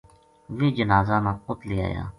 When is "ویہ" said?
0.57-0.73